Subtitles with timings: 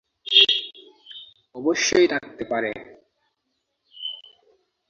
[1.55, 2.71] অবশ্যই থাকতে পারে।